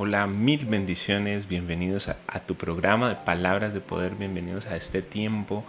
Hola, 0.00 0.28
mil 0.28 0.64
bendiciones, 0.64 1.48
bienvenidos 1.48 2.08
a, 2.08 2.40
tu 2.46 2.54
programa 2.54 3.08
de 3.08 3.16
palabras 3.16 3.74
de 3.74 3.80
poder, 3.80 4.14
bienvenidos 4.14 4.66
a 4.66 4.76
este 4.76 5.02
tiempo 5.02 5.64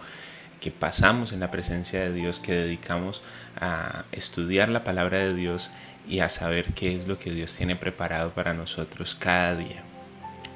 que 0.60 0.70
pasamos 0.70 1.32
en 1.32 1.40
la 1.40 1.50
presencia 1.50 1.98
de 1.98 2.12
Dios, 2.12 2.38
que 2.38 2.52
dedicamos 2.52 3.22
a 3.60 4.04
estudiar 4.12 4.68
la 4.68 4.84
palabra 4.84 5.18
de 5.18 5.34
Dios 5.34 5.72
y 6.08 6.20
a 6.20 6.28
saber 6.28 6.66
qué 6.74 6.94
es 6.94 7.08
lo 7.08 7.18
que 7.18 7.32
Dios 7.32 7.56
tiene 7.56 7.74
preparado 7.74 8.30
para 8.30 8.54
nosotros 8.54 9.16
cada 9.16 9.56
día. 9.56 9.82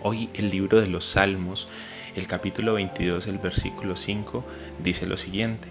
Hoy 0.04 0.30
el 0.34 0.50
libro 0.50 0.80
de 0.80 0.86
los 0.86 1.04
Salmos, 1.04 1.66
el 2.14 2.28
capítulo 2.28 2.74
22, 2.74 3.26
el 3.26 3.38
versículo 3.38 3.96
5, 3.96 4.46
dice 4.84 5.08
lo 5.08 5.16
siguiente. 5.16 5.66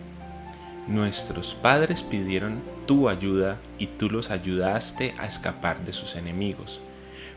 Nuestros 0.89 1.55
padres 1.55 2.03
pidieron 2.03 2.61
tu 2.85 3.07
ayuda 3.07 3.59
y 3.79 3.87
tú 3.87 4.09
los 4.09 4.29
ayudaste 4.29 5.15
a 5.19 5.25
escapar 5.25 5.85
de 5.85 5.93
sus 5.93 6.17
enemigos 6.17 6.81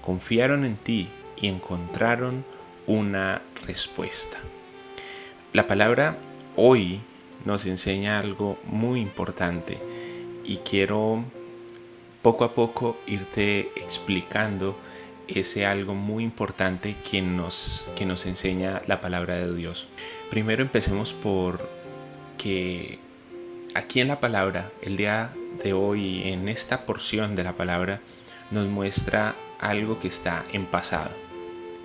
confiaron 0.07 0.65
en 0.65 0.77
ti 0.77 1.09
y 1.37 1.49
encontraron 1.49 2.45
una 2.87 3.43
respuesta. 3.67 4.39
La 5.53 5.67
palabra 5.67 6.17
hoy 6.55 7.01
nos 7.45 7.67
enseña 7.67 8.21
algo 8.21 8.57
muy 8.67 9.01
importante 9.01 9.79
y 10.45 10.59
quiero 10.59 11.25
poco 12.23 12.45
a 12.45 12.55
poco 12.55 12.97
irte 13.09 13.73
explicando 13.75 14.79
ese 15.27 15.67
algo 15.67 15.95
muy 15.95 16.23
importante 16.23 16.95
que 17.11 17.21
nos, 17.21 17.87
que 17.97 18.07
nos 18.07 18.27
enseña 18.27 18.83
la 18.87 19.01
palabra 19.01 19.35
de 19.35 19.53
Dios. 19.53 19.89
Primero 20.31 20.63
empecemos 20.63 21.13
por 21.15 21.69
que 22.39 23.01
aquí 23.75 24.01
en 24.01 24.07
la 24.07 24.21
palabra, 24.21 24.71
el 24.83 24.97
día 24.97 25.33
de 25.65 25.73
hoy, 25.73 26.29
en 26.29 26.49
esta 26.49 26.87
porción 26.87 27.35
de 27.35 27.43
la 27.43 27.55
palabra, 27.55 27.99
nos 28.53 28.69
muestra 28.69 29.35
algo 29.59 29.99
que 29.99 30.09
está 30.09 30.45
en 30.53 30.67
pasado. 30.67 31.11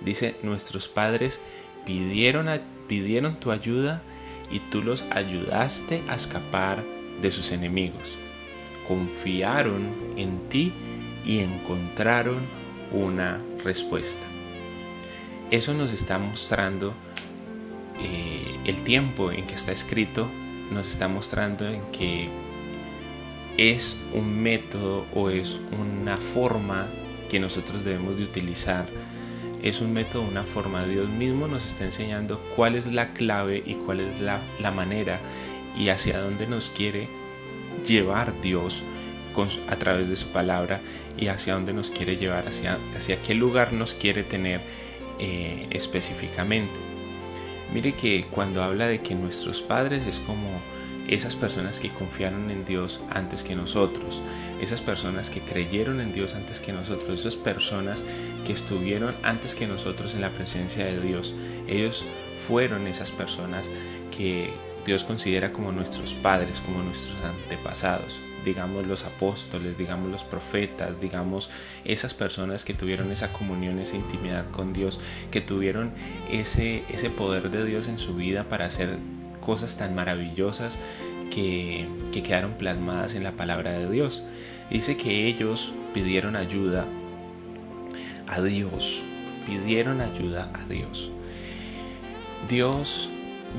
Dice, 0.04 0.36
nuestros 0.42 0.88
padres 0.88 1.42
pidieron, 1.84 2.48
pidieron 2.88 3.36
tu 3.36 3.50
ayuda 3.50 4.02
y 4.50 4.58
tú 4.58 4.82
los 4.82 5.04
ayudaste 5.10 6.02
a 6.08 6.16
escapar 6.16 6.82
de 7.20 7.30
sus 7.30 7.52
enemigos. 7.52 8.18
Confiaron 8.86 9.94
en 10.16 10.48
ti 10.48 10.72
y 11.24 11.38
encontraron 11.38 12.40
una 12.90 13.40
respuesta. 13.64 14.26
Eso 15.50 15.74
nos 15.74 15.92
está 15.92 16.18
mostrando 16.18 16.94
eh, 18.00 18.58
el 18.64 18.82
tiempo 18.82 19.30
en 19.30 19.46
que 19.46 19.54
está 19.54 19.72
escrito, 19.72 20.28
nos 20.70 20.88
está 20.88 21.08
mostrando 21.08 21.66
en 21.68 21.82
que 21.92 22.28
es 23.56 23.98
un 24.14 24.42
método 24.42 25.04
o 25.14 25.30
es 25.30 25.60
una 25.78 26.16
forma 26.16 26.86
que 27.32 27.40
nosotros 27.40 27.82
debemos 27.82 28.18
de 28.18 28.24
utilizar. 28.24 28.84
Es 29.62 29.80
un 29.80 29.94
método, 29.94 30.20
una 30.20 30.44
forma. 30.44 30.84
Dios 30.84 31.08
mismo 31.08 31.48
nos 31.48 31.64
está 31.64 31.86
enseñando 31.86 32.38
cuál 32.54 32.74
es 32.74 32.92
la 32.92 33.14
clave 33.14 33.62
y 33.64 33.72
cuál 33.72 34.00
es 34.00 34.20
la, 34.20 34.70
manera 34.70 35.18
y 35.74 35.88
hacia 35.88 36.18
dónde 36.18 36.46
nos 36.46 36.68
quiere 36.68 37.08
llevar 37.86 38.38
Dios 38.42 38.82
a 39.70 39.76
través 39.76 40.10
de 40.10 40.16
su 40.16 40.28
palabra 40.28 40.82
y 41.16 41.28
hacia 41.28 41.54
dónde 41.54 41.72
nos 41.72 41.90
quiere 41.90 42.18
llevar, 42.18 42.46
hacia, 42.46 42.78
hacia 42.94 43.22
qué 43.22 43.34
lugar 43.34 43.72
nos 43.72 43.94
quiere 43.94 44.24
tener 44.24 44.60
eh, 45.18 45.68
específicamente. 45.70 46.78
Mire 47.72 47.92
que 47.94 48.26
cuando 48.30 48.62
habla 48.62 48.88
de 48.88 49.00
que 49.00 49.14
nuestros 49.14 49.62
padres 49.62 50.04
es 50.04 50.18
como 50.18 50.60
esas 51.14 51.36
personas 51.36 51.78
que 51.78 51.90
confiaron 51.90 52.50
en 52.50 52.64
Dios 52.64 53.00
antes 53.10 53.44
que 53.44 53.54
nosotros, 53.54 54.22
esas 54.60 54.80
personas 54.80 55.28
que 55.28 55.40
creyeron 55.40 56.00
en 56.00 56.12
Dios 56.12 56.34
antes 56.34 56.60
que 56.60 56.72
nosotros, 56.72 57.20
esas 57.20 57.36
personas 57.36 58.04
que 58.46 58.52
estuvieron 58.52 59.14
antes 59.22 59.54
que 59.54 59.66
nosotros 59.66 60.14
en 60.14 60.22
la 60.22 60.30
presencia 60.30 60.86
de 60.86 61.00
Dios. 61.00 61.34
Ellos 61.68 62.06
fueron 62.48 62.86
esas 62.86 63.10
personas 63.10 63.70
que 64.16 64.50
Dios 64.86 65.04
considera 65.04 65.52
como 65.52 65.70
nuestros 65.70 66.14
padres, 66.14 66.60
como 66.60 66.82
nuestros 66.82 67.16
antepasados, 67.24 68.20
digamos 68.44 68.86
los 68.86 69.04
apóstoles, 69.04 69.78
digamos 69.78 70.10
los 70.10 70.24
profetas, 70.24 71.00
digamos 71.00 71.50
esas 71.84 72.14
personas 72.14 72.64
que 72.64 72.74
tuvieron 72.74 73.12
esa 73.12 73.32
comunión, 73.32 73.78
esa 73.78 73.96
intimidad 73.96 74.50
con 74.50 74.72
Dios, 74.72 74.98
que 75.30 75.40
tuvieron 75.40 75.92
ese, 76.30 76.84
ese 76.88 77.10
poder 77.10 77.50
de 77.50 77.64
Dios 77.64 77.86
en 77.88 77.98
su 77.98 78.16
vida 78.16 78.44
para 78.44 78.64
hacer 78.64 78.96
cosas 79.42 79.76
tan 79.76 79.94
maravillosas 79.94 80.78
que, 81.30 81.86
quedaron 82.12 82.52
plasmadas 82.52 83.14
en 83.14 83.24
la 83.24 83.32
palabra 83.32 83.72
de 83.72 83.90
Dios. 83.90 84.22
Dice 84.70 84.96
que 84.96 85.26
ellos 85.26 85.74
pidieron 85.92 86.36
ayuda 86.36 86.86
a 88.28 88.40
Dios, 88.40 89.02
pidieron 89.46 90.00
ayuda 90.00 90.50
a 90.54 90.66
Dios. 90.68 91.10
Dios 92.48 93.10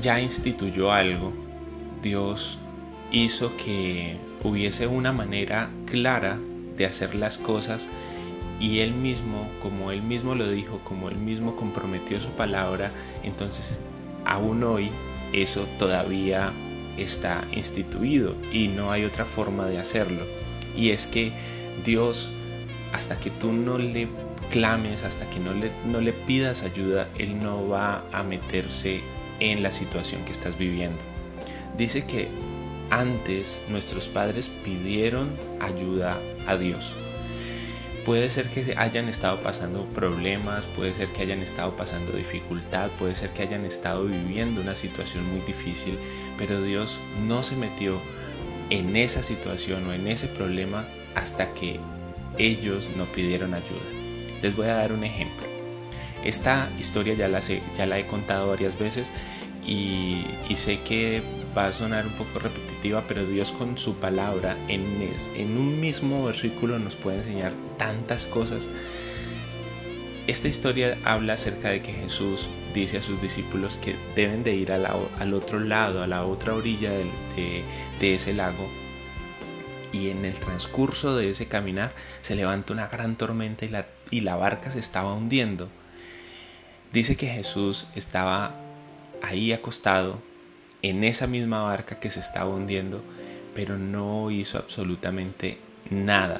ya 0.02 0.20
instituyó 0.20 0.92
algo, 0.92 1.32
Dios 2.02 2.58
hizo 3.12 3.56
que 3.56 4.16
hubiese 4.42 4.86
una 4.86 5.12
manera 5.12 5.70
clara 5.86 6.38
de 6.76 6.86
hacer 6.86 7.14
las 7.14 7.38
cosas 7.38 7.88
y 8.60 8.80
él 8.80 8.92
mismo, 8.92 9.48
como 9.62 9.90
él 9.90 10.02
mismo 10.02 10.34
lo 10.34 10.48
dijo, 10.48 10.80
como 10.84 11.08
él 11.08 11.16
mismo 11.16 11.56
comprometió 11.56 12.20
su 12.20 12.30
palabra, 12.30 12.90
entonces 13.22 13.78
aún 14.24 14.64
hoy 14.64 14.90
eso 15.42 15.66
todavía 15.78 16.52
está 16.96 17.44
instituido 17.52 18.36
y 18.52 18.68
no 18.68 18.92
hay 18.92 19.04
otra 19.04 19.24
forma 19.24 19.66
de 19.66 19.78
hacerlo. 19.78 20.24
Y 20.76 20.90
es 20.90 21.06
que 21.06 21.32
Dios, 21.84 22.30
hasta 22.92 23.18
que 23.18 23.30
tú 23.30 23.52
no 23.52 23.78
le 23.78 24.08
clames, 24.50 25.02
hasta 25.02 25.28
que 25.28 25.40
no 25.40 25.52
le, 25.52 25.70
no 25.86 26.00
le 26.00 26.12
pidas 26.12 26.62
ayuda, 26.62 27.08
Él 27.18 27.40
no 27.42 27.68
va 27.68 28.04
a 28.12 28.22
meterse 28.22 29.00
en 29.40 29.62
la 29.62 29.72
situación 29.72 30.24
que 30.24 30.32
estás 30.32 30.58
viviendo. 30.58 31.00
Dice 31.76 32.04
que 32.06 32.28
antes 32.90 33.62
nuestros 33.68 34.08
padres 34.08 34.48
pidieron 34.48 35.36
ayuda 35.60 36.18
a 36.46 36.56
Dios. 36.56 36.94
Puede 38.04 38.28
ser 38.28 38.50
que 38.50 38.74
hayan 38.76 39.08
estado 39.08 39.40
pasando 39.40 39.86
problemas, 39.86 40.66
puede 40.66 40.92
ser 40.94 41.08
que 41.08 41.22
hayan 41.22 41.40
estado 41.40 41.74
pasando 41.74 42.12
dificultad, 42.12 42.90
puede 42.98 43.14
ser 43.14 43.30
que 43.30 43.42
hayan 43.42 43.64
estado 43.64 44.04
viviendo 44.04 44.60
una 44.60 44.76
situación 44.76 45.26
muy 45.30 45.40
difícil, 45.40 45.98
pero 46.36 46.60
Dios 46.60 46.98
no 47.26 47.42
se 47.42 47.56
metió 47.56 47.98
en 48.68 48.94
esa 48.96 49.22
situación 49.22 49.86
o 49.88 49.94
en 49.94 50.06
ese 50.06 50.28
problema 50.28 50.84
hasta 51.14 51.54
que 51.54 51.80
ellos 52.36 52.90
no 52.96 53.06
pidieron 53.06 53.54
ayuda. 53.54 53.88
Les 54.42 54.54
voy 54.54 54.66
a 54.66 54.74
dar 54.74 54.92
un 54.92 55.04
ejemplo. 55.04 55.46
Esta 56.24 56.70
historia 56.78 57.14
ya 57.14 57.28
la, 57.28 57.40
ya 57.40 57.86
la 57.86 57.98
he 57.98 58.06
contado 58.06 58.48
varias 58.48 58.78
veces 58.78 59.12
y, 59.66 60.26
y 60.48 60.56
sé 60.56 60.80
que 60.80 61.22
va 61.56 61.66
a 61.66 61.72
sonar 61.72 62.06
un 62.06 62.12
poco 62.12 62.38
repetitiva, 62.38 63.04
pero 63.06 63.26
Dios 63.26 63.52
con 63.52 63.78
su 63.78 63.96
palabra 63.96 64.56
en, 64.68 65.56
un 65.56 65.80
mismo 65.80 66.24
versículo 66.24 66.78
nos 66.78 66.96
puede 66.96 67.18
enseñar 67.18 67.52
tantas 67.78 68.26
cosas. 68.26 68.68
Esta 70.26 70.48
historia 70.48 70.96
habla 71.04 71.34
acerca 71.34 71.70
de 71.70 71.82
que 71.82 71.92
Jesús 71.92 72.48
dice 72.72 72.98
a 72.98 73.02
sus 73.02 73.20
discípulos 73.20 73.76
que 73.76 73.94
deben 74.16 74.42
de 74.42 74.54
ir 74.54 74.72
al 74.72 75.34
otro 75.34 75.60
lado, 75.60 76.02
a 76.02 76.06
la 76.06 76.24
otra 76.24 76.54
orilla 76.54 76.90
de, 76.90 78.14
ese 78.14 78.34
lago. 78.34 78.68
Y 79.92 80.08
en 80.08 80.24
el 80.24 80.34
transcurso 80.34 81.16
de 81.16 81.30
ese 81.30 81.46
caminar 81.46 81.94
se 82.20 82.34
levanta 82.34 82.72
una 82.72 82.88
gran 82.88 83.16
tormenta 83.16 83.64
y 84.10 84.20
la 84.20 84.36
barca 84.36 84.70
se 84.70 84.80
estaba 84.80 85.14
hundiendo. 85.14 85.68
Dice 86.92 87.16
que 87.16 87.28
Jesús 87.28 87.88
estaba 87.94 88.54
ahí 89.22 89.52
acostado 89.52 90.20
en 90.84 91.02
esa 91.02 91.26
misma 91.26 91.62
barca 91.62 91.98
que 91.98 92.10
se 92.10 92.20
estaba 92.20 92.50
hundiendo, 92.50 93.02
pero 93.54 93.78
no 93.78 94.30
hizo 94.30 94.58
absolutamente 94.58 95.56
nada. 95.88 96.38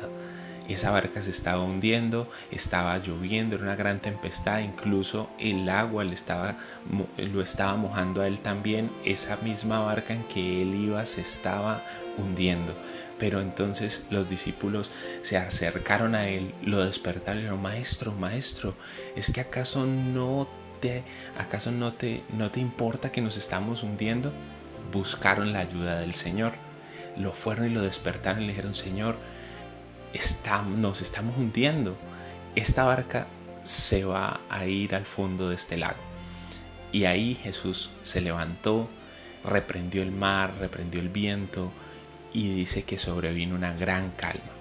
Esa 0.69 0.91
barca 0.91 1.23
se 1.23 1.31
estaba 1.31 1.63
hundiendo, 1.63 2.31
estaba 2.51 2.99
lloviendo, 2.99 3.57
era 3.57 3.65
una 3.65 3.77
gran 3.77 4.01
tempestad, 4.01 4.61
incluso 4.61 5.31
el 5.39 5.67
agua 5.71 6.05
le 6.05 6.13
estaba, 6.13 6.57
lo 7.17 7.41
estaba 7.41 7.77
mojando 7.77 8.21
a 8.21 8.27
él 8.27 8.41
también. 8.41 8.91
Esa 9.07 9.39
misma 9.39 9.79
barca 9.81 10.13
en 10.13 10.25
que 10.25 10.61
él 10.61 10.75
iba 10.75 11.07
se 11.07 11.23
estaba 11.23 11.83
hundiendo. 12.19 12.75
Pero 13.19 13.41
entonces 13.41 14.07
los 14.11 14.29
discípulos 14.29 14.91
se 15.23 15.39
acercaron 15.39 16.15
a 16.15 16.29
él, 16.29 16.53
lo 16.63 16.85
despertaron 16.85 17.39
y 17.39 17.43
dijeron, 17.45 17.63
maestro, 17.63 18.13
maestro, 18.13 18.75
¿es 19.17 19.33
que 19.33 19.41
acaso 19.41 19.87
no 19.87 20.49
¿acaso 21.39 21.71
no 21.71 21.93
te, 21.93 22.23
no 22.37 22.51
te 22.51 22.61
importa 22.61 23.13
que 23.13 23.21
nos 23.21 23.37
estamos 23.37 23.83
hundiendo? 23.83 24.33
Buscaron 24.93 25.53
la 25.53 25.61
ayuda 25.61 25.99
del 25.99 26.15
Señor. 26.15 26.53
Lo 27.17 27.33
fueron 27.33 27.67
y 27.67 27.75
lo 27.75 27.83
despertaron 27.83 28.43
y 28.43 28.47
le 28.47 28.53
dijeron, 28.53 28.75
Señor, 28.75 29.17
estamos, 30.13 30.79
nos 30.79 31.01
estamos 31.01 31.37
hundiendo. 31.37 31.97
Esta 32.55 32.85
barca 32.85 33.27
se 33.63 34.05
va 34.05 34.41
a 34.51 34.67
ir 34.67 34.95
al 34.95 35.05
fondo 35.05 35.49
de 35.49 35.55
este 35.55 35.77
lago. 35.77 36.01
Y 36.93 37.07
ahí 37.07 37.35
Jesús 37.35 37.91
se 38.03 38.21
levantó, 38.21 38.89
reprendió 39.45 40.03
el 40.03 40.13
mar, 40.13 40.55
reprendió 40.61 41.01
el 41.01 41.09
viento 41.09 41.73
y 42.33 42.55
dice 42.55 42.85
que 42.85 42.99
sobrevino 42.99 43.55
una 43.55 43.75
gran 43.75 44.11
calma. 44.11 44.53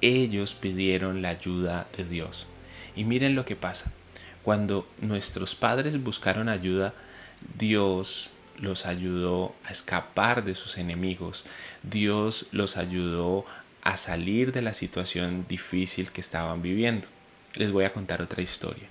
Ellos 0.00 0.54
pidieron 0.54 1.20
la 1.20 1.30
ayuda 1.30 1.86
de 1.96 2.04
Dios. 2.04 2.46
Y 2.96 3.04
miren 3.04 3.34
lo 3.34 3.44
que 3.44 3.56
pasa. 3.56 3.92
Cuando 4.42 4.88
nuestros 5.00 5.54
padres 5.54 6.02
buscaron 6.02 6.48
ayuda, 6.48 6.94
Dios 7.58 8.30
los 8.58 8.86
ayudó 8.86 9.54
a 9.64 9.70
escapar 9.70 10.44
de 10.44 10.54
sus 10.54 10.78
enemigos. 10.78 11.44
Dios 11.82 12.48
los 12.52 12.76
ayudó 12.76 13.44
a 13.82 13.96
salir 13.96 14.52
de 14.52 14.62
la 14.62 14.74
situación 14.74 15.46
difícil 15.48 16.10
que 16.10 16.20
estaban 16.20 16.62
viviendo. 16.62 17.08
Les 17.54 17.72
voy 17.72 17.84
a 17.84 17.92
contar 17.92 18.22
otra 18.22 18.42
historia. 18.42 18.86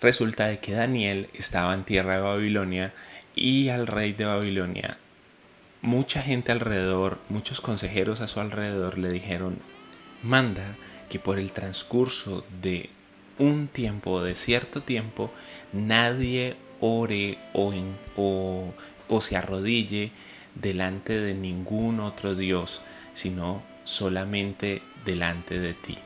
Resulta 0.00 0.46
de 0.46 0.60
que 0.60 0.72
Daniel 0.72 1.28
estaba 1.34 1.74
en 1.74 1.84
tierra 1.84 2.14
de 2.14 2.22
Babilonia 2.22 2.94
y 3.34 3.68
al 3.68 3.86
rey 3.88 4.12
de 4.12 4.26
Babilonia, 4.26 4.96
mucha 5.82 6.22
gente 6.22 6.52
alrededor, 6.52 7.18
muchos 7.28 7.60
consejeros 7.60 8.20
a 8.20 8.28
su 8.28 8.40
alrededor 8.40 8.98
le 8.98 9.10
dijeron, 9.10 9.58
manda 10.22 10.76
que 11.08 11.18
por 11.18 11.38
el 11.38 11.52
transcurso 11.52 12.44
de 12.62 12.90
un 13.38 13.68
tiempo, 13.68 14.22
de 14.22 14.34
cierto 14.34 14.82
tiempo, 14.82 15.30
nadie 15.72 16.56
ore 16.80 17.38
o, 17.54 18.72
se 19.20 19.36
arrodille 19.36 20.12
delante 20.54 21.18
de 21.18 21.34
ningún 21.34 22.00
otro 22.00 22.34
Dios, 22.34 22.82
sino 23.14 23.62
solamente 23.84 24.82
delante 25.04 25.58
de 25.58 25.74
ti. 25.74 25.98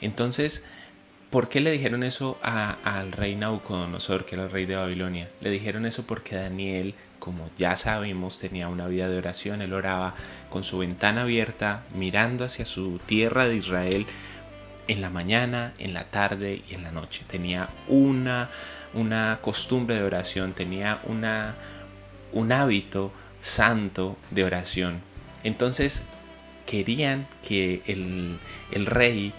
Entonces, 0.00 0.66
¿por 1.30 1.48
qué 1.48 1.60
le 1.60 1.72
dijeron 1.72 2.02
eso 2.02 2.38
al 2.42 3.12
rey 3.12 3.34
Nabucodonosor, 3.34 4.24
que 4.24 4.36
era 4.36 4.44
el 4.44 4.50
rey 4.50 4.66
de 4.66 4.76
Babilonia? 4.76 5.28
Le 5.40 5.50
dijeron 5.50 5.86
eso 5.86 6.06
porque 6.06 6.36
Daniel, 6.36 6.94
como 7.18 7.50
ya 7.58 7.76
sabemos, 7.76 8.38
tenía 8.38 8.68
una 8.68 8.86
vida 8.86 9.08
de 9.08 9.18
oración. 9.18 9.62
Él 9.62 9.72
oraba 9.72 10.14
con 10.50 10.62
su 10.62 10.78
ventana 10.78 11.22
abierta, 11.22 11.82
mirando 11.94 12.44
hacia 12.44 12.66
su 12.66 13.00
tierra 13.06 13.48
de 13.48 13.56
Israel 13.56 14.06
en 14.88 15.00
la 15.00 15.10
mañana, 15.10 15.72
en 15.78 15.94
la 15.94 16.04
tarde 16.04 16.62
y 16.70 16.74
en 16.74 16.82
la 16.82 16.92
noche. 16.92 17.22
Tenía 17.26 17.68
una, 17.88 18.50
una 18.94 19.38
costumbre 19.42 19.96
de 19.96 20.02
oración, 20.02 20.52
tenía 20.52 21.00
una, 21.04 21.54
un 22.32 22.52
hábito 22.52 23.12
santo 23.40 24.16
de 24.30 24.44
oración. 24.44 25.02
Entonces 25.44 26.06
querían 26.66 27.26
que 27.46 27.82
el, 27.86 28.38
el 28.72 28.86
rey 28.86 29.32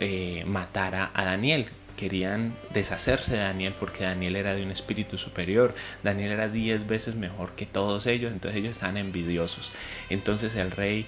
eh, 0.00 0.44
matara 0.46 1.10
a 1.14 1.24
Daniel. 1.24 1.66
Querían 1.96 2.56
deshacerse 2.72 3.34
de 3.34 3.42
Daniel 3.42 3.74
porque 3.78 4.04
Daniel 4.04 4.36
era 4.36 4.54
de 4.54 4.62
un 4.62 4.70
espíritu 4.70 5.18
superior. 5.18 5.74
Daniel 6.02 6.32
era 6.32 6.48
diez 6.48 6.86
veces 6.86 7.16
mejor 7.16 7.54
que 7.54 7.66
todos 7.66 8.06
ellos, 8.06 8.32
entonces 8.32 8.58
ellos 8.58 8.70
estaban 8.70 8.96
envidiosos. 8.96 9.70
Entonces 10.08 10.54
el 10.56 10.70
rey 10.70 11.04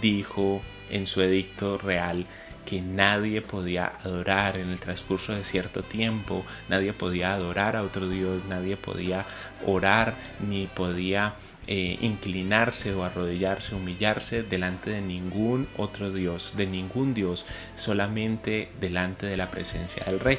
dijo 0.00 0.60
en 0.90 1.06
su 1.06 1.22
edicto 1.22 1.78
real 1.78 2.26
que 2.64 2.80
nadie 2.80 3.42
podía 3.42 3.92
adorar 4.04 4.56
en 4.56 4.70
el 4.70 4.80
transcurso 4.80 5.32
de 5.32 5.44
cierto 5.44 5.82
tiempo, 5.82 6.44
nadie 6.68 6.92
podía 6.92 7.34
adorar 7.34 7.76
a 7.76 7.82
otro 7.82 8.08
Dios, 8.08 8.44
nadie 8.48 8.76
podía 8.76 9.24
orar 9.66 10.14
ni 10.40 10.66
podía 10.66 11.34
eh, 11.66 11.96
inclinarse 12.00 12.92
o 12.92 13.04
arrodillarse, 13.04 13.74
humillarse 13.74 14.42
delante 14.42 14.90
de 14.90 15.00
ningún 15.00 15.68
otro 15.76 16.12
Dios, 16.12 16.52
de 16.56 16.66
ningún 16.66 17.14
Dios, 17.14 17.46
solamente 17.76 18.68
delante 18.80 19.26
de 19.26 19.36
la 19.36 19.50
presencia 19.50 20.04
del 20.04 20.18
rey. 20.18 20.38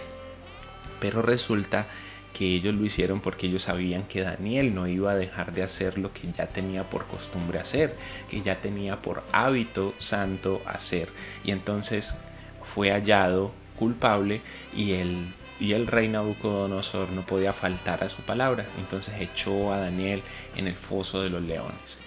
Pero 0.99 1.21
resulta 1.21 1.85
que 2.33 2.45
ellos 2.55 2.73
lo 2.73 2.83
hicieron 2.83 3.21
porque 3.21 3.47
ellos 3.47 3.63
sabían 3.63 4.03
que 4.03 4.21
Daniel 4.21 4.73
no 4.73 4.87
iba 4.87 5.11
a 5.11 5.15
dejar 5.15 5.53
de 5.53 5.63
hacer 5.63 5.97
lo 5.97 6.11
que 6.11 6.31
ya 6.35 6.47
tenía 6.47 6.83
por 6.83 7.05
costumbre 7.05 7.59
hacer, 7.59 7.95
que 8.29 8.41
ya 8.41 8.59
tenía 8.59 9.01
por 9.01 9.23
hábito 9.31 9.93
santo 9.99 10.61
hacer. 10.65 11.09
Y 11.43 11.51
entonces 11.51 12.15
fue 12.63 12.91
hallado 12.91 13.53
culpable 13.77 14.41
y 14.75 14.93
el 14.93 15.33
y 15.59 15.73
el 15.73 15.87
rey 15.87 16.09
Nabucodonosor 16.09 17.11
no 17.11 17.25
podía 17.25 17.53
faltar 17.53 18.03
a 18.03 18.09
su 18.09 18.21
palabra, 18.23 18.65
entonces 18.79 19.15
echó 19.21 19.71
a 19.71 19.77
Daniel 19.77 20.21
en 20.57 20.67
el 20.67 20.73
foso 20.73 21.21
de 21.21 21.29
los 21.29 21.41
leones. 21.41 21.99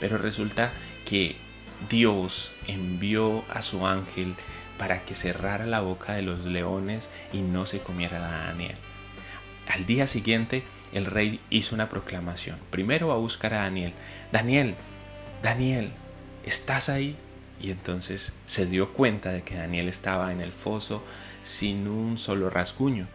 Pero 0.00 0.18
resulta 0.18 0.70
que 1.06 1.34
Dios 1.88 2.52
envió 2.66 3.44
a 3.48 3.62
su 3.62 3.86
ángel 3.86 4.34
para 4.76 5.02
que 5.02 5.14
cerrara 5.14 5.66
la 5.66 5.80
boca 5.80 6.12
de 6.12 6.22
los 6.22 6.44
leones 6.44 7.08
y 7.32 7.40
no 7.40 7.64
se 7.64 7.78
comiera 7.80 8.18
a 8.18 8.46
Daniel. 8.48 8.76
Al 9.72 9.86
día 9.86 10.08
siguiente, 10.08 10.64
el 10.92 11.06
rey 11.06 11.38
hizo 11.48 11.76
una 11.76 11.88
proclamación. 11.88 12.58
Primero 12.70 13.12
a 13.12 13.18
buscar 13.18 13.54
a 13.54 13.62
Daniel. 13.62 13.92
Daniel, 14.32 14.74
Daniel, 15.44 15.90
¿estás 16.44 16.88
ahí? 16.88 17.14
Y 17.60 17.70
entonces 17.70 18.32
se 18.46 18.66
dio 18.66 18.92
cuenta 18.92 19.30
de 19.30 19.42
que 19.42 19.54
Daniel 19.54 19.88
estaba 19.88 20.32
en 20.32 20.40
el 20.40 20.50
foso 20.50 21.04
sin 21.44 21.86
un 21.86 22.18
solo 22.18 22.50
rasguño 22.50 23.06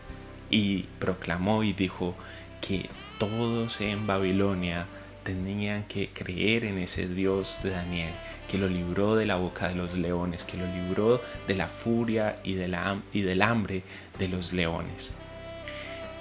y 0.50 0.84
proclamó 1.00 1.64
y 1.64 1.74
dijo 1.74 2.16
que 2.62 2.90
todos 3.20 3.82
en 3.82 4.08
Babilonia 4.08 4.86
tenían 5.24 5.84
que 5.84 6.10
creer 6.10 6.64
en 6.64 6.78
ese 6.78 7.10
Dios 7.10 7.60
de 7.64 7.72
Daniel, 7.72 8.14
que 8.50 8.58
lo 8.58 8.70
libró 8.70 9.18
de 9.18 9.26
la 9.26 9.36
boca 9.36 9.68
de 9.68 9.76
los 9.76 9.96
leones, 9.96 10.46
que 10.46 10.56
lo 10.56 10.68
libró 10.68 11.22
de 11.48 11.56
la 11.56 11.68
furia 11.68 12.40
y 12.46 12.54
del 12.54 13.42
hambre 13.42 13.84
de 14.20 14.28
los 14.30 14.54
leones. 14.54 15.14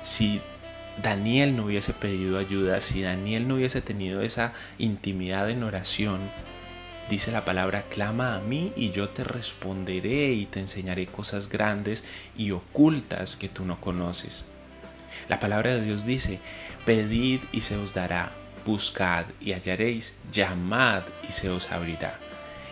Si 0.05 0.41
Daniel 1.03 1.56
no 1.56 1.65
hubiese 1.65 1.95
pedido 1.95 2.39
ayuda, 2.39 2.81
si 2.81 3.03
Daniel 3.03 3.49
no 3.49 3.56
hubiese 3.56 3.81
tenido 3.81 4.23
esa 4.23 4.53
intimidad 4.79 5.51
en 5.51 5.65
oración, 5.65 6.21
Dice 7.09 7.33
la 7.33 7.45
palabra, 7.45 7.83
clama 7.83 8.35
a 8.35 8.41
mí 8.41 8.73
y 8.77 8.91
yo 8.91 9.11
te 9.11 9.25
responderé 9.25 10.33
y 10.33 10.47
te 10.47 10.61
enseñaré 10.61 11.06
cosas 11.06 11.51
grandes 11.51 12.05
y 12.35 12.53
ocultas 12.53 13.37
que 13.37 13.51
tú 13.51 13.67
no 13.67 13.79
conoces. 13.79 14.47
La 15.29 15.39
palabra 15.39 15.75
de 15.75 15.83
Dios 15.83 16.07
dice, 16.07 16.41
pedid 16.87 17.41
y 17.53 17.61
se 17.61 17.77
os 17.77 17.93
dará, 17.93 18.33
buscad 18.65 19.27
y 19.39 19.53
hallaréis, 19.53 20.17
llamad 20.33 21.03
y 21.29 21.33
se 21.33 21.50
os 21.50 21.73
abrirá. 21.73 22.19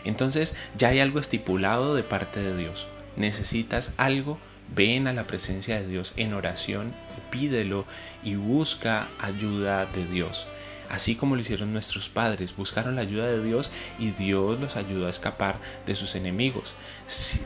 Entonces 0.05 0.56
ya 0.78 0.88
hay 0.88 1.00
algo 1.00 1.20
estipulado 1.20 1.94
de 1.94 2.02
parte 2.02 2.40
de 2.40 2.56
Dios. 2.56 2.88
Necesitas 3.17 3.93
algo, 3.99 4.38
ven 4.74 5.06
a 5.06 5.12
la 5.12 5.24
presencia 5.24 5.80
de 5.80 5.86
Dios 5.86 6.12
en 6.16 6.34
oración, 6.34 6.92
pídelo 7.30 7.86
y 8.22 8.34
busca 8.34 9.08
ayuda 9.20 9.86
de 9.86 10.06
Dios 10.06 10.46
así 10.92 11.16
como 11.16 11.34
lo 11.34 11.40
hicieron 11.40 11.72
nuestros 11.72 12.10
padres, 12.10 12.54
buscaron 12.54 12.96
la 12.96 13.00
ayuda 13.00 13.26
de 13.26 13.42
Dios 13.42 13.70
y 13.98 14.10
Dios 14.10 14.60
los 14.60 14.76
ayudó 14.76 15.06
a 15.06 15.10
escapar 15.10 15.58
de 15.86 15.94
sus 15.94 16.14
enemigos. 16.14 16.74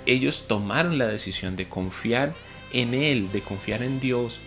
Ellos 0.05 0.49
tomaron 0.49 0.99
la 0.99 1.07
decisión 1.07 1.55
de 1.55 1.69
confiar 1.69 2.35
en 2.73 2.93
Él, 2.93 3.31
de 3.31 3.43
confiar 3.43 3.85
en 3.85 4.01
Dios 4.01 4.41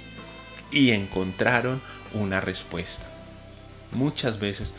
y 0.70 0.92
encontraron 0.92 1.82
una 2.14 2.42
respuesta. 2.42 3.10
Muchas 3.94 4.38
veces 4.40 4.74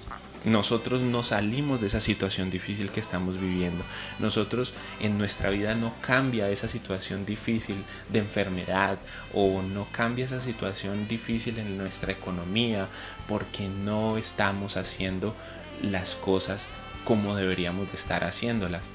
nosotros 0.44 1.02
no 1.02 1.22
salimos 1.22 1.80
de 1.80 1.88
esa 1.88 2.00
situación 2.00 2.50
difícil 2.50 2.90
que 2.90 3.00
estamos 3.00 3.38
viviendo. 3.38 3.84
Nosotros 4.18 4.74
en 5.00 5.18
nuestra 5.18 5.50
vida 5.50 5.74
no 5.74 5.92
cambia 6.00 6.48
esa 6.48 6.68
situación 6.68 7.26
difícil 7.26 7.84
de 8.08 8.20
enfermedad 8.20 8.98
o 9.34 9.62
no 9.62 9.86
cambia 9.92 10.24
esa 10.24 10.40
situación 10.40 11.06
difícil 11.08 11.58
en 11.58 11.76
nuestra 11.76 12.12
economía 12.12 12.88
porque 13.28 13.68
no 13.68 14.16
estamos 14.16 14.76
haciendo 14.76 15.34
las 15.82 16.14
cosas 16.14 16.68
como 17.04 17.34
deberíamos 17.34 17.88
de 17.88 17.96
estar 17.96 18.24
haciéndolas. 18.24 18.90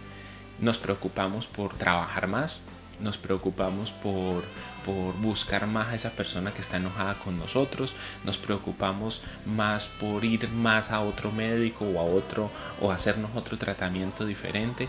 Nos 0.59 0.77
preocupamos 0.79 1.47
por 1.47 1.77
trabajar 1.77 2.27
más, 2.27 2.61
nos 2.99 3.17
preocupamos 3.17 3.91
por, 3.91 4.43
por 4.85 5.15
buscar 5.15 5.65
más 5.65 5.87
a 5.87 5.95
esa 5.95 6.11
persona 6.11 6.53
que 6.53 6.61
está 6.61 6.77
enojada 6.77 7.15
con 7.15 7.39
nosotros, 7.39 7.95
nos 8.23 8.37
preocupamos 8.37 9.23
más 9.45 9.87
por 9.87 10.23
ir 10.23 10.47
más 10.49 10.91
a 10.91 11.01
otro 11.01 11.31
médico 11.31 11.85
o 11.85 11.99
a 11.99 12.03
otro 12.03 12.51
o 12.79 12.91
hacernos 12.91 13.31
otro 13.35 13.57
tratamiento 13.57 14.25
diferente, 14.25 14.87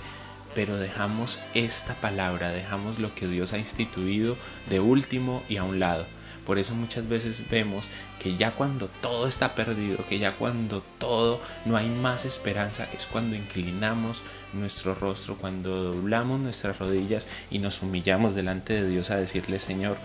pero 0.55 0.76
dejamos 0.76 1.38
esta 1.55 1.95
palabra, 1.95 2.50
dejamos 2.50 2.99
lo 2.99 3.15
que 3.15 3.26
Dios 3.26 3.53
ha 3.53 3.59
instituido 3.59 4.37
de 4.69 4.81
último 4.81 5.43
y 5.49 5.57
a 5.57 5.65
un 5.65 5.81
lado. 5.81 6.07
Por 6.47 6.59
eso 6.59 6.75
muchas 6.76 7.09
veces 7.09 7.50
vemos 7.50 7.88
que 8.21 8.37
ya 8.37 8.53
cuando 8.53 8.88
todo 9.03 9.26
está 9.26 9.57
perdido, 9.57 9.99
que 10.09 10.21
ya 10.21 10.33
cuando 10.33 10.81
todo 10.99 11.41
no 11.65 11.76
hay 11.76 11.88
más 11.88 12.25
esperanza, 12.25 12.88
es 12.95 13.07
cuando 13.07 13.35
inclinamos 13.35 14.23
nuestro 14.53 14.95
rostro, 14.95 15.37
cuando 15.37 15.83
doblamos 15.83 16.41
nuestras 16.41 16.79
rodillas 16.79 17.26
y 17.50 17.59
nos 17.59 17.83
humillamos 17.83 18.35
delante 18.35 18.75
de 18.75 18.88
Dios 18.88 19.11
a 19.11 19.17
decirle, 19.17 19.59
Señor, 19.59 19.97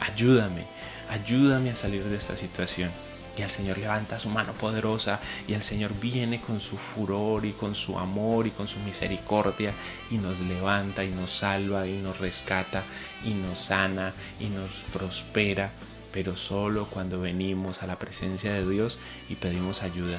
ayúdame, 0.00 0.66
ayúdame 1.08 1.70
a 1.70 1.74
salir 1.74 2.04
de 2.04 2.16
esta 2.16 2.36
situación. 2.36 2.90
Y 3.36 3.42
el 3.42 3.50
Señor 3.50 3.78
levanta 3.78 4.18
su 4.18 4.28
mano 4.28 4.52
poderosa 4.52 5.20
y 5.48 5.54
el 5.54 5.62
Señor 5.62 5.94
viene 5.98 6.40
con 6.40 6.60
su 6.60 6.76
furor 6.76 7.46
y 7.46 7.52
con 7.52 7.74
su 7.74 7.98
amor 7.98 8.46
y 8.46 8.50
con 8.50 8.68
su 8.68 8.80
misericordia 8.80 9.72
y 10.10 10.18
nos 10.18 10.40
levanta 10.40 11.02
y 11.02 11.10
nos 11.10 11.30
salva 11.30 11.86
y 11.86 12.02
nos 12.02 12.18
rescata 12.18 12.82
y 13.24 13.30
nos 13.30 13.58
sana 13.58 14.12
y 14.38 14.46
nos 14.46 14.84
prospera, 14.92 15.72
pero 16.12 16.36
solo 16.36 16.88
cuando 16.90 17.20
venimos 17.20 17.82
a 17.82 17.86
la 17.86 17.98
presencia 17.98 18.52
de 18.52 18.68
Dios 18.68 18.98
y 19.30 19.36
pedimos 19.36 19.82
ayuda. 19.82 20.18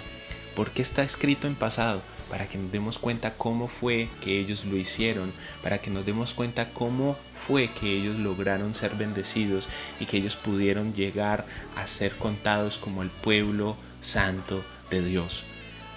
Porque 0.55 0.81
está 0.81 1.03
escrito 1.03 1.47
en 1.47 1.55
pasado, 1.55 2.01
para 2.33 2.47
que 2.47 2.57
nos 2.57 2.71
demos 2.71 2.97
cuenta 2.97 3.35
cómo 3.37 3.67
fue 3.67 4.09
que 4.19 4.39
ellos 4.39 4.65
lo 4.65 4.75
hicieron, 4.75 5.31
para 5.61 5.77
que 5.77 5.91
nos 5.91 6.03
demos 6.03 6.33
cuenta 6.33 6.71
cómo 6.73 7.15
fue 7.45 7.67
que 7.67 7.95
ellos 7.95 8.17
lograron 8.17 8.73
ser 8.73 8.95
bendecidos 8.95 9.69
y 9.99 10.07
que 10.07 10.17
ellos 10.17 10.35
pudieron 10.35 10.95
llegar 10.95 11.45
a 11.75 11.85
ser 11.85 12.15
contados 12.17 12.79
como 12.79 13.03
el 13.03 13.11
pueblo 13.11 13.77
santo 14.01 14.65
de 14.89 15.03
Dios. 15.03 15.43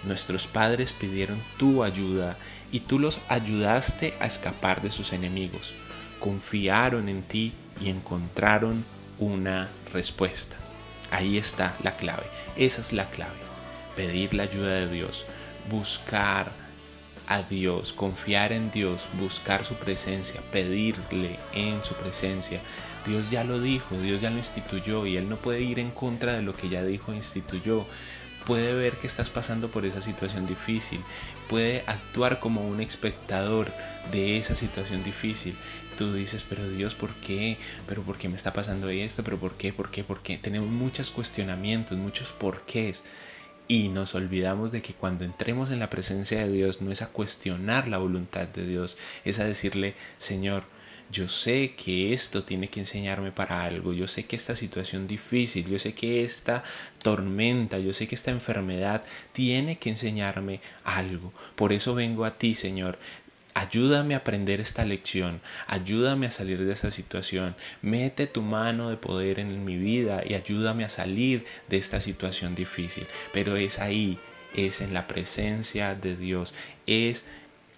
Nuestros 0.04 0.46
padres 0.46 0.92
pidieron 0.92 1.42
tu 1.56 1.82
ayuda 1.82 2.36
y 2.70 2.80
tú 2.80 2.98
los 2.98 3.22
ayudaste 3.30 4.12
a 4.20 4.26
escapar 4.26 4.82
de 4.82 4.92
sus 4.92 5.14
enemigos. 5.14 5.72
Confiaron 6.20 7.08
en 7.08 7.22
ti 7.22 7.54
y 7.80 7.88
encontraron 7.88 8.84
una 9.18 9.70
respuesta. 9.90 10.58
Ahí 11.10 11.38
está 11.38 11.74
la 11.82 11.96
clave. 11.96 12.26
Esa 12.58 12.82
es 12.82 12.92
la 12.92 13.08
clave. 13.08 13.38
Pedir 13.96 14.34
la 14.34 14.42
ayuda 14.42 14.74
de 14.74 14.88
Dios. 14.90 15.24
Buscar 15.68 16.52
a 17.26 17.42
Dios, 17.42 17.92
confiar 17.92 18.52
en 18.52 18.70
Dios, 18.70 19.06
buscar 19.18 19.64
su 19.64 19.75
presencia, 19.75 20.40
pedirle 20.52 21.38
en 21.54 21.82
su 21.82 21.94
presencia. 21.94 22.61
Dios 23.06 23.30
ya 23.30 23.44
lo 23.44 23.61
dijo, 23.61 23.96
Dios 23.99 24.20
ya 24.20 24.30
lo 24.30 24.38
instituyó 24.38 25.06
y 25.06 25.16
Él 25.16 25.28
no 25.28 25.37
puede 25.37 25.61
ir 25.61 25.78
en 25.78 25.90
contra 25.90 26.35
de 26.35 26.42
lo 26.42 26.56
que 26.56 26.68
ya 26.68 26.85
dijo 26.85 27.12
e 27.12 27.16
instituyó. 27.16 27.87
Puede 28.44 28.75
ver 28.75 28.94
que 28.94 29.08
estás 29.08 29.28
pasando 29.28 29.70
por 29.73 29.85
esa 29.85 30.00
situación 30.00 30.46
difícil, 30.46 31.00
puede 31.49 31.82
actuar 31.87 32.38
como 32.38 32.66
un 32.66 32.80
espectador 32.80 33.73
de 34.12 34.38
esa 34.38 34.54
situación 34.54 35.02
difícil. 35.02 35.56
Tú 35.99 36.12
dices, 36.14 36.44
pero 36.49 36.68
Dios, 36.68 36.94
¿por 36.94 37.12
qué? 37.14 37.56
¿Pero 37.88 38.02
por 38.02 38.18
qué 38.18 38.28
me 38.28 38.37
está 38.37 38.52
pasando 38.52 38.88
esto? 38.88 39.25
¿Pero 39.25 39.38
por 39.38 39.56
qué? 39.56 39.73
¿Por 39.73 39.90
qué? 39.90 40.04
¿Por 40.04 40.23
qué? 40.23 40.37
Tenemos 40.38 40.68
muchos 40.68 41.11
cuestionamientos, 41.11 41.99
muchos 41.99 42.30
porqués. 42.30 43.02
Y 43.68 43.88
nos 43.88 44.14
olvidamos 44.14 44.70
de 44.70 44.80
que 44.80 44.94
cuando 44.94 45.25
entremos 45.25 45.70
en 45.70 45.80
la 45.80 45.90
presencia 45.90 46.38
de 46.38 46.52
Dios 46.52 46.82
no 46.82 46.92
es 46.92 47.02
a 47.02 47.08
cuestionar 47.08 47.88
la 47.88 47.99
voluntad 47.99 48.46
de 48.46 48.66
Dios, 48.66 48.96
es 49.25 49.40
a 49.40 49.44
decirle, 49.44 49.94
Señor, 50.18 50.64
yo 51.11 51.28
sé 51.28 51.75
que 51.76 52.12
esto 52.12 52.42
tiene 52.42 52.68
que 52.68 52.80
enseñarme 52.80 53.30
para 53.30 53.64
algo, 53.64 53.92
yo 53.92 54.08
sé 54.08 54.25
que 54.25 54.35
esta 54.35 54.56
situación 54.56 55.06
difícil, 55.06 55.66
yo 55.66 55.78
sé 55.78 55.94
que 55.94 56.25
esta 56.25 56.64
tormenta, 57.02 57.78
yo 57.78 57.92
sé 57.92 58.08
que 58.08 58.16
esta 58.16 58.32
enfermedad 58.32 59.02
tiene 59.32 59.78
que 59.78 59.90
enseñarme 59.90 60.61
algo. 60.85 61.32
Por 61.54 61.73
eso 61.73 61.94
vengo 61.94 62.25
a 62.25 62.38
ti, 62.38 62.54
Señor, 62.54 62.99
Ayúdame 63.58 64.12
a 64.12 64.18
aprender 64.18 64.60
esta 64.60 64.84
lección, 64.84 65.40
ayúdame 65.66 66.26
a 66.26 66.30
salir 66.30 66.62
de 66.62 66.75
esta 66.75 66.90
situación, 66.90 67.56
mete 67.80 68.26
tu 68.26 68.42
mano 68.42 68.90
de 68.90 68.98
poder 68.98 69.38
en 69.38 69.64
mi 69.64 69.78
vida 69.78 70.22
y 70.26 70.34
ayúdame 70.34 70.84
a 70.84 70.90
salir 70.90 71.46
de 71.70 71.78
esta 71.78 72.02
situación 72.02 72.54
difícil. 72.54 73.06
Pero 73.32 73.56
es 73.56 73.78
ahí, 73.78 74.18
es 74.54 74.82
en 74.82 74.92
la 74.92 75.06
presencia 75.06 75.94
de 75.94 76.16
Dios, 76.16 76.52
es 76.86 77.28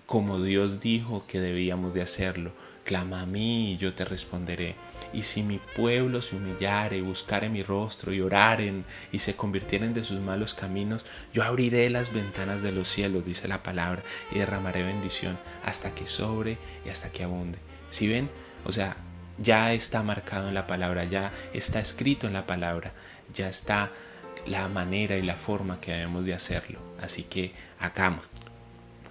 como 0.06 0.42
Dios 0.42 0.80
dijo 0.80 1.24
que 1.28 1.38
debíamos 1.38 1.94
de 1.94 2.02
hacerlo. 2.02 2.50
Clama 2.88 3.20
a 3.20 3.26
mí 3.26 3.72
y 3.72 3.76
yo 3.76 3.92
te 3.92 4.06
responderé. 4.06 4.74
Y 5.12 5.20
si 5.20 5.42
mi 5.42 5.58
pueblo 5.76 6.22
se 6.22 6.36
humillare 6.36 6.96
y 6.96 7.02
buscare 7.02 7.50
mi 7.50 7.62
rostro 7.62 8.14
y 8.14 8.22
oraren 8.22 8.86
y 9.12 9.18
se 9.18 9.36
convirtieren 9.36 9.92
de 9.92 10.02
sus 10.02 10.20
malos 10.20 10.54
caminos, 10.54 11.04
yo 11.34 11.44
abriré 11.44 11.90
las 11.90 12.14
ventanas 12.14 12.62
de 12.62 12.72
los 12.72 12.88
cielos, 12.88 13.26
dice 13.26 13.46
la 13.46 13.62
palabra, 13.62 14.02
y 14.32 14.38
derramaré 14.38 14.84
bendición 14.84 15.38
hasta 15.66 15.94
que 15.94 16.06
sobre 16.06 16.56
y 16.86 16.88
hasta 16.88 17.12
que 17.12 17.24
abunde. 17.24 17.58
Si 17.90 18.08
ven, 18.08 18.30
o 18.64 18.72
sea, 18.72 18.96
ya 19.36 19.74
está 19.74 20.02
marcado 20.02 20.48
en 20.48 20.54
la 20.54 20.66
palabra, 20.66 21.04
ya 21.04 21.30
está 21.52 21.80
escrito 21.80 22.26
en 22.26 22.32
la 22.32 22.46
palabra, 22.46 22.92
ya 23.34 23.50
está 23.50 23.92
la 24.46 24.66
manera 24.68 25.18
y 25.18 25.22
la 25.22 25.36
forma 25.36 25.78
que 25.78 25.92
debemos 25.92 26.24
de 26.24 26.32
hacerlo. 26.32 26.80
Así 27.02 27.24
que 27.24 27.52
hagamos, 27.80 28.24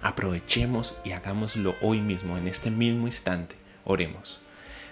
aprovechemos 0.02 0.96
y 1.04 1.12
hagámoslo 1.12 1.76
hoy 1.80 2.00
mismo, 2.00 2.36
en 2.36 2.48
este 2.48 2.72
mismo 2.72 3.06
instante. 3.06 3.67
Oremos. 3.88 4.38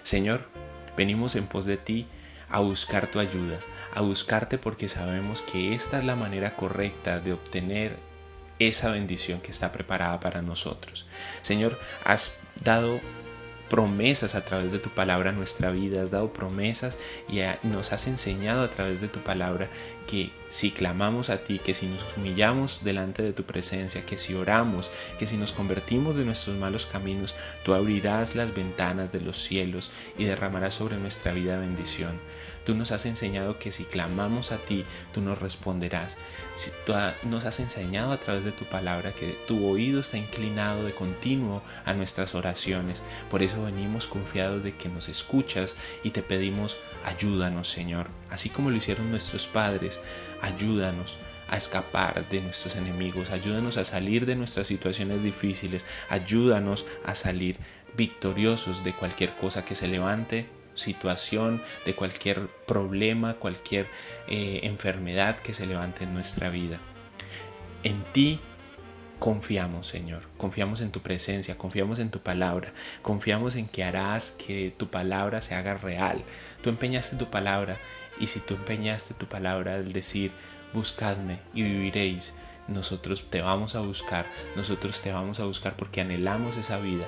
Señor, 0.01 0.49
venimos 0.97 1.35
en 1.35 1.45
pos 1.45 1.65
de 1.65 1.77
ti 1.77 2.07
a 2.49 2.61
buscar 2.61 3.05
tu 3.05 3.19
ayuda, 3.19 3.59
a 3.93 4.01
buscarte 4.01 4.57
porque 4.57 4.89
sabemos 4.89 5.43
que 5.43 5.75
esta 5.75 5.99
es 5.99 6.03
la 6.03 6.15
manera 6.15 6.55
correcta 6.55 7.19
de 7.19 7.33
obtener 7.33 7.95
esa 8.57 8.89
bendición 8.89 9.39
que 9.39 9.51
está 9.51 9.71
preparada 9.71 10.19
para 10.19 10.41
nosotros. 10.41 11.05
Señor, 11.43 11.77
has 12.05 12.39
dado 12.63 12.99
promesas 13.69 14.35
a 14.35 14.43
través 14.43 14.71
de 14.71 14.79
tu 14.79 14.89
palabra 14.89 15.29
en 15.31 15.37
nuestra 15.37 15.71
vida, 15.71 16.01
has 16.03 16.11
dado 16.11 16.33
promesas 16.33 16.97
y 17.27 17.41
nos 17.63 17.91
has 17.93 18.07
enseñado 18.07 18.63
a 18.63 18.69
través 18.69 19.01
de 19.01 19.07
tu 19.07 19.19
palabra 19.19 19.69
que 20.07 20.29
si 20.49 20.71
clamamos 20.71 21.29
a 21.29 21.37
ti, 21.37 21.59
que 21.59 21.73
si 21.73 21.87
nos 21.87 22.17
humillamos 22.17 22.83
delante 22.83 23.21
de 23.21 23.33
tu 23.33 23.43
presencia, 23.43 24.05
que 24.05 24.17
si 24.17 24.33
oramos, 24.33 24.89
que 25.19 25.27
si 25.27 25.37
nos 25.37 25.51
convertimos 25.51 26.15
de 26.15 26.23
nuestros 26.23 26.55
malos 26.57 26.85
caminos, 26.85 27.35
tú 27.63 27.73
abrirás 27.73 28.35
las 28.35 28.53
ventanas 28.53 29.11
de 29.11 29.21
los 29.21 29.37
cielos 29.37 29.91
y 30.17 30.23
derramarás 30.23 30.75
sobre 30.75 30.97
nuestra 30.97 31.33
vida 31.33 31.59
bendición. 31.59 32.19
Tú 32.67 32.75
nos 32.75 32.91
has 32.91 33.05
enseñado 33.05 33.57
que 33.57 33.71
si 33.71 33.85
clamamos 33.85 34.51
a 34.51 34.57
ti, 34.57 34.83
tú 35.13 35.21
nos 35.21 35.39
responderás. 35.39 36.17
Tú 36.85 36.91
nos 37.23 37.45
has 37.45 37.61
enseñado 37.61 38.11
a 38.11 38.17
través 38.17 38.43
de 38.43 38.51
tu 38.51 38.65
palabra 38.65 39.13
que 39.13 39.37
tu 39.47 39.65
oído 39.65 40.01
está 40.01 40.17
inclinado 40.17 40.83
de 40.83 40.91
continuo 40.91 41.63
a 41.85 41.93
nuestras 41.93 42.35
oraciones. 42.35 43.03
Por 43.31 43.41
eso 43.41 43.63
venimos 43.63 44.07
confiados 44.07 44.65
de 44.65 44.75
que 44.75 44.89
nos 44.89 45.07
escuchas 45.07 45.75
y 46.03 46.09
te 46.09 46.21
pedimos 46.21 46.75
ayúdanos, 47.05 47.69
Señor. 47.69 48.09
Así 48.29 48.49
como 48.49 48.69
lo 48.69 48.75
hicieron 48.75 49.11
nuestros 49.11 49.47
padres, 49.47 50.01
ayúdanos 50.41 51.19
a 51.47 51.55
escapar 51.55 52.27
de 52.27 52.41
nuestros 52.41 52.75
enemigos, 52.75 53.29
ayúdanos 53.29 53.77
a 53.77 53.85
salir 53.85 54.25
de 54.25 54.35
nuestras 54.35 54.67
situaciones 54.67 55.23
difíciles, 55.23 55.85
ayúdanos 56.09 56.85
a 57.05 57.15
salir 57.15 57.57
victoriosos 57.95 58.83
de 58.83 58.91
cualquier 58.91 59.33
cosa 59.35 59.63
que 59.63 59.73
se 59.73 59.87
levante 59.87 60.56
situación, 60.77 61.61
de 61.85 61.93
cualquier 61.93 62.47
problema, 62.65 63.33
cualquier 63.35 63.87
eh, 64.27 64.61
enfermedad 64.63 65.37
que 65.37 65.53
se 65.53 65.65
levante 65.65 66.03
en 66.03 66.13
nuestra 66.13 66.49
vida. 66.49 66.79
En 67.83 68.03
ti 68.13 68.39
confiamos, 69.19 69.87
Señor. 69.87 70.23
Confiamos 70.37 70.81
en 70.81 70.91
tu 70.91 71.01
presencia, 71.01 71.57
confiamos 71.57 71.99
en 71.99 72.09
tu 72.09 72.19
palabra, 72.19 72.71
confiamos 73.01 73.55
en 73.55 73.67
que 73.67 73.83
harás 73.83 74.31
que 74.31 74.73
tu 74.77 74.87
palabra 74.87 75.41
se 75.41 75.55
haga 75.55 75.75
real. 75.75 76.23
Tú 76.61 76.69
empeñaste 76.69 77.17
tu 77.17 77.29
palabra 77.29 77.77
y 78.19 78.27
si 78.27 78.39
tú 78.39 78.55
empeñaste 78.55 79.13
tu 79.13 79.25
palabra 79.25 79.75
al 79.75 79.93
decir, 79.93 80.31
buscadme 80.73 81.39
y 81.53 81.63
viviréis, 81.63 82.33
nosotros 82.67 83.29
te 83.29 83.41
vamos 83.41 83.75
a 83.75 83.79
buscar, 83.79 84.25
nosotros 84.55 85.01
te 85.01 85.11
vamos 85.11 85.39
a 85.39 85.45
buscar 85.45 85.75
porque 85.75 86.01
anhelamos 86.01 86.57
esa 86.57 86.77
vida 86.77 87.05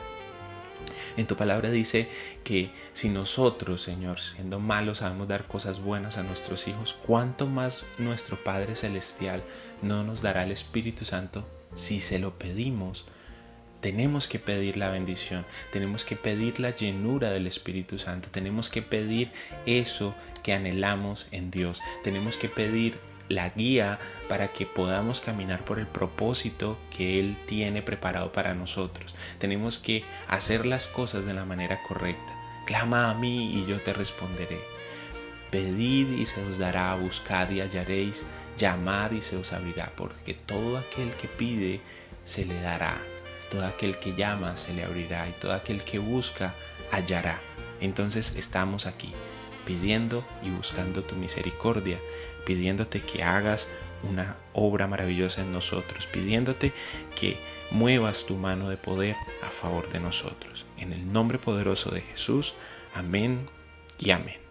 en 1.17 1.27
tu 1.27 1.35
palabra 1.35 1.69
dice 1.69 2.09
que 2.43 2.71
si 2.93 3.09
nosotros, 3.09 3.81
Señor, 3.81 4.19
siendo 4.21 4.59
malos, 4.59 4.99
sabemos 4.99 5.27
dar 5.27 5.45
cosas 5.45 5.81
buenas 5.81 6.17
a 6.17 6.23
nuestros 6.23 6.67
hijos, 6.67 6.95
¿cuánto 7.05 7.47
más 7.47 7.87
nuestro 7.97 8.41
Padre 8.43 8.75
Celestial 8.75 9.43
no 9.81 10.03
nos 10.03 10.21
dará 10.21 10.43
el 10.43 10.51
Espíritu 10.51 11.05
Santo 11.05 11.47
si 11.75 11.99
se 11.99 12.19
lo 12.19 12.37
pedimos? 12.37 13.05
Tenemos 13.81 14.27
que 14.27 14.39
pedir 14.39 14.75
la 14.75 14.89
bendición, 14.89 15.45
tenemos 15.71 16.03
que 16.03 16.17
pedir 16.17 16.59
la 16.59 16.75
llenura 16.75 17.31
del 17.31 17.47
Espíritu 17.47 17.97
Santo, 17.97 18.27
tenemos 18.29 18.69
que 18.69 18.81
pedir 18.81 19.31
eso 19.65 20.13
que 20.43 20.53
anhelamos 20.53 21.27
en 21.31 21.49
Dios, 21.49 21.81
tenemos 22.03 22.35
que 22.35 22.49
pedir 22.49 22.97
la 23.29 23.49
guía 23.49 23.99
para 24.27 24.49
que 24.49 24.65
podamos 24.65 25.21
caminar 25.21 25.63
por 25.63 25.79
el 25.79 25.87
propósito 25.87 26.77
que 26.95 27.19
Él 27.19 27.37
tiene 27.45 27.81
preparado 27.81 28.31
para 28.31 28.55
nosotros. 28.55 29.15
Tenemos 29.37 29.77
que 29.77 30.03
hacer 30.27 30.65
las 30.65 30.87
cosas 30.87 31.25
de 31.25 31.33
la 31.33 31.45
manera 31.45 31.81
correcta. 31.87 32.35
Clama 32.65 33.09
a 33.09 33.13
mí 33.13 33.53
y 33.53 33.65
yo 33.65 33.79
te 33.79 33.93
responderé. 33.93 34.59
Pedid 35.51 36.19
y 36.19 36.25
se 36.25 36.43
os 36.43 36.57
dará, 36.57 36.93
buscad 36.95 37.49
y 37.49 37.61
hallaréis, 37.61 38.25
llamad 38.57 39.11
y 39.11 39.21
se 39.21 39.37
os 39.37 39.53
abrirá, 39.53 39.91
porque 39.95 40.33
todo 40.33 40.77
aquel 40.77 41.11
que 41.11 41.27
pide 41.27 41.79
se 42.23 42.45
le 42.45 42.61
dará, 42.61 42.95
todo 43.49 43.65
aquel 43.65 43.97
que 43.97 44.13
llama 44.13 44.57
se 44.57 44.73
le 44.73 44.83
abrirá 44.83 45.27
y 45.27 45.31
todo 45.31 45.53
aquel 45.53 45.83
que 45.83 45.97
busca 45.97 46.53
hallará. 46.91 47.39
Entonces 47.81 48.33
estamos 48.35 48.85
aquí 48.85 49.13
pidiendo 49.65 50.23
y 50.43 50.49
buscando 50.49 51.03
tu 51.03 51.15
misericordia, 51.15 51.99
pidiéndote 52.49 52.99
que 53.01 53.21
hagas 53.21 53.67
una 54.01 54.35
obra 54.53 54.87
maravillosa 54.87 55.41
en 55.41 55.53
nosotros, 55.53 56.07
pidiéndote 56.07 56.73
que 57.15 57.37
muevas 57.69 58.25
tu 58.25 58.37
mano 58.37 58.71
de 58.71 58.77
poder 58.77 59.15
a 59.43 59.51
favor 59.51 59.87
de 59.91 59.99
nosotros. 59.99 60.65
En 60.79 60.91
el 60.91 61.13
nombre 61.13 61.37
poderoso 61.37 61.91
de 61.91 62.01
Jesús, 62.01 62.55
amén 62.95 63.47
y 63.99 64.09
amén. 64.09 64.48